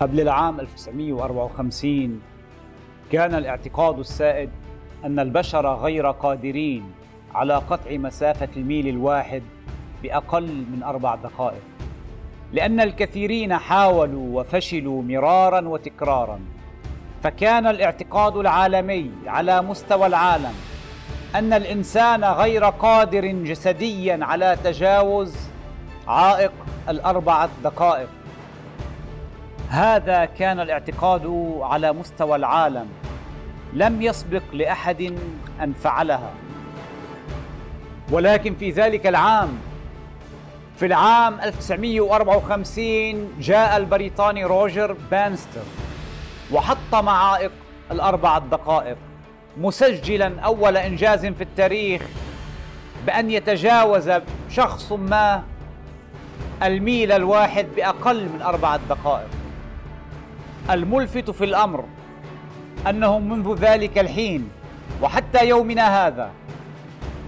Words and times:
قبل 0.00 0.20
العام 0.20 0.60
1954 0.60 2.20
كان 3.12 3.34
الاعتقاد 3.34 3.98
السائد 3.98 4.50
أن 5.04 5.18
البشر 5.18 5.74
غير 5.74 6.10
قادرين 6.10 6.92
على 7.34 7.54
قطع 7.54 7.90
مسافة 7.90 8.48
الميل 8.56 8.88
الواحد 8.88 9.42
بأقل 10.02 10.64
من 10.72 10.82
أربع 10.82 11.14
دقائق 11.14 11.62
لأن 12.52 12.80
الكثيرين 12.80 13.56
حاولوا 13.56 14.40
وفشلوا 14.40 15.02
مرارا 15.02 15.68
وتكرارا 15.68 16.40
فكان 17.22 17.66
الاعتقاد 17.66 18.36
العالمي 18.36 19.10
على 19.26 19.62
مستوى 19.62 20.06
العالم 20.06 20.54
أن 21.34 21.52
الإنسان 21.52 22.24
غير 22.24 22.64
قادر 22.64 23.26
جسديا 23.26 24.18
على 24.22 24.56
تجاوز 24.64 25.36
عائق 26.08 26.52
الأربعة 26.88 27.48
دقائق. 27.64 28.08
هذا 29.70 30.24
كان 30.24 30.60
الاعتقاد 30.60 31.56
على 31.60 31.92
مستوى 31.92 32.36
العالم. 32.36 32.88
لم 33.72 34.02
يسبق 34.02 34.42
لأحد 34.52 35.18
أن 35.62 35.72
فعلها. 35.72 36.30
ولكن 38.10 38.54
في 38.54 38.70
ذلك 38.70 39.06
العام 39.06 39.48
في 40.76 40.86
العام 40.86 41.40
1954 41.40 43.32
جاء 43.40 43.76
البريطاني 43.76 44.44
روجر 44.44 44.96
بانستر 45.10 45.62
وحطم 46.52 46.94
عائق 46.94 47.50
الأربعة 47.90 48.38
دقائق 48.38 48.96
مسجلا 49.56 50.40
أول 50.40 50.76
إنجاز 50.76 51.26
في 51.26 51.40
التاريخ 51.40 52.02
بأن 53.06 53.30
يتجاوز 53.30 54.10
شخص 54.50 54.92
ما 54.92 55.42
الميل 56.62 57.12
الواحد 57.12 57.66
بأقل 57.76 58.28
من 58.28 58.42
أربعة 58.42 58.80
دقائق. 58.88 59.28
الملفت 60.70 61.30
في 61.30 61.44
الأمر 61.44 61.84
أنه 62.88 63.18
منذ 63.18 63.54
ذلك 63.54 63.98
الحين 63.98 64.48
وحتى 65.02 65.48
يومنا 65.48 66.06
هذا 66.06 66.30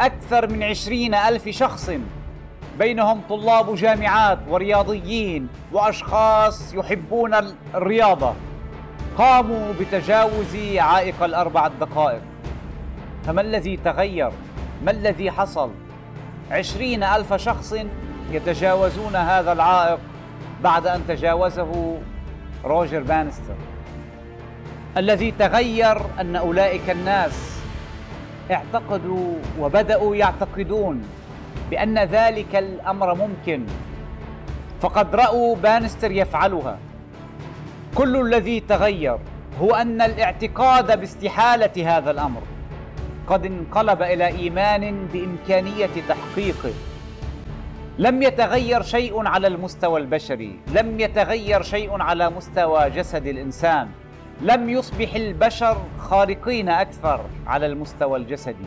أكثر 0.00 0.50
من 0.50 0.62
عشرين 0.62 1.14
ألف 1.14 1.48
شخص 1.48 1.90
بينهم 2.78 3.20
طلاب 3.28 3.74
جامعات 3.74 4.38
ورياضيين 4.48 5.48
وأشخاص 5.72 6.74
يحبون 6.74 7.34
الرياضة 7.74 8.34
قاموا 9.18 9.72
بتجاوز 9.80 10.56
عائق 10.76 11.22
الأربعة 11.22 11.70
دقائق 11.80 12.22
فما 13.26 13.40
الذي 13.40 13.76
تغير؟ 13.76 14.30
ما 14.84 14.90
الذي 14.90 15.30
حصل؟ 15.30 15.70
عشرين 16.50 17.02
ألف 17.02 17.34
شخص 17.34 17.74
يتجاوزون 18.30 19.16
هذا 19.16 19.52
العائق 19.52 19.98
بعد 20.62 20.86
أن 20.86 21.06
تجاوزه 21.08 21.98
روجر 22.64 23.02
بانستر 23.02 23.54
الذي 24.96 25.30
تغير 25.30 25.96
أن 26.20 26.36
أولئك 26.36 26.90
الناس 26.90 27.60
اعتقدوا 28.50 29.34
وبدأوا 29.60 30.16
يعتقدون 30.16 31.02
بأن 31.70 31.98
ذلك 31.98 32.56
الأمر 32.56 33.14
ممكن 33.14 33.66
فقد 34.80 35.14
رأوا 35.14 35.56
بانستر 35.56 36.10
يفعلها. 36.10 36.78
كل 37.94 38.16
الذي 38.16 38.60
تغير 38.60 39.18
هو 39.60 39.74
أن 39.74 40.00
الاعتقاد 40.02 41.00
باستحالة 41.00 41.96
هذا 41.96 42.10
الأمر 42.10 42.42
قد 43.26 43.46
انقلب 43.46 44.02
إلى 44.02 44.26
إيمان 44.26 45.08
بإمكانية 45.12 45.90
تحقيقه. 46.08 46.72
لم 47.98 48.22
يتغير 48.22 48.82
شيء 48.82 49.26
على 49.26 49.46
المستوى 49.46 50.00
البشري 50.00 50.58
لم 50.74 51.00
يتغير 51.00 51.62
شيء 51.62 52.02
على 52.02 52.30
مستوى 52.30 52.90
جسد 52.90 53.26
الإنسان 53.26 53.88
لم 54.40 54.68
يصبح 54.68 55.14
البشر 55.14 55.76
خارقين 55.98 56.68
أكثر 56.68 57.20
على 57.46 57.66
المستوى 57.66 58.18
الجسدي. 58.18 58.66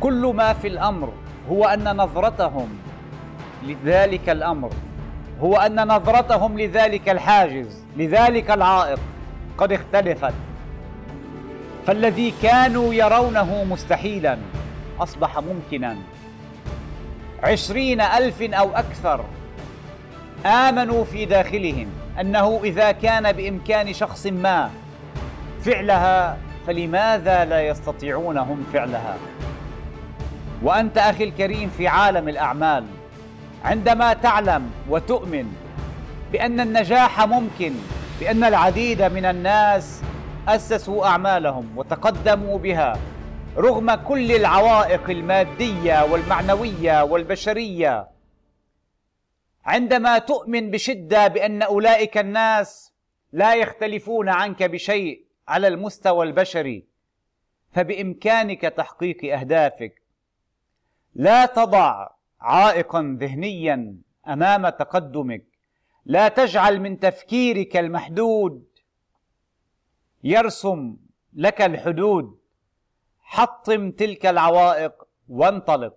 كل 0.00 0.32
ما 0.36 0.52
في 0.52 0.68
الأمر 0.68 1.12
هو 1.50 1.64
أن 1.64 1.96
نظرتهم 1.96 2.68
لذلك 3.66 4.28
الأمر 4.28 4.70
هو 5.40 5.56
أن 5.56 5.88
نظرتهم 5.88 6.58
لذلك 6.58 7.08
الحاجز 7.08 7.84
لذلك 7.96 8.50
العائق 8.50 8.98
قد 9.58 9.72
اختلفت. 9.72 10.34
فالذي 11.86 12.34
كانوا 12.42 12.94
يرونه 12.94 13.64
مستحيلا 13.64 14.38
أصبح 15.00 15.38
ممكنا. 15.38 15.96
عشرين 17.44 18.00
ألف 18.00 18.42
أو 18.42 18.70
أكثر 18.76 19.24
آمنوا 20.46 21.04
في 21.04 21.24
داخلهم 21.24 21.86
أنه 22.20 22.60
إذا 22.64 22.92
كان 22.92 23.32
بإمكان 23.32 23.92
شخص 23.92 24.26
ما 24.26 24.70
فعلها 25.64 26.38
فلماذا 26.66 27.44
لا 27.44 27.60
يستطيعون 27.60 28.38
هم 28.38 28.66
فعلها؟ 28.72 29.16
وأنت 30.62 30.98
أخي 30.98 31.24
الكريم 31.24 31.70
في 31.78 31.88
عالم 31.88 32.28
الأعمال 32.28 32.84
عندما 33.64 34.12
تعلم 34.12 34.70
وتؤمن 34.88 35.52
بأن 36.32 36.60
النجاح 36.60 37.26
ممكن 37.26 37.72
بأن 38.20 38.44
العديد 38.44 39.02
من 39.02 39.24
الناس 39.24 40.00
أسسوا 40.48 41.06
أعمالهم 41.06 41.68
وتقدموا 41.76 42.58
بها 42.58 42.98
رغم 43.56 43.94
كل 43.94 44.32
العوائق 44.32 45.10
المادية 45.10 46.04
والمعنوية 46.04 47.02
والبشرية 47.02 48.08
عندما 49.64 50.18
تؤمن 50.18 50.70
بشدة 50.70 51.28
بأن 51.28 51.62
أولئك 51.62 52.18
الناس 52.18 52.92
لا 53.32 53.54
يختلفون 53.54 54.28
عنك 54.28 54.62
بشيء 54.62 55.24
على 55.48 55.68
المستوى 55.68 56.26
البشري 56.26 56.86
فبإمكانك 57.72 58.60
تحقيق 58.60 59.34
أهدافك 59.38 60.02
لا 61.14 61.46
تضع 61.46 62.08
عائقا 62.40 63.16
ذهنيا 63.20 63.96
أمام 64.28 64.68
تقدمك 64.68 65.44
لا 66.04 66.28
تجعل 66.28 66.80
من 66.80 67.00
تفكيرك 67.00 67.76
المحدود 67.76 68.64
يرسم 70.24 70.96
لك 71.34 71.62
الحدود. 71.62 72.43
حطم 73.24 73.90
تلك 73.90 74.26
العوائق 74.26 74.92
وانطلق. 75.28 75.94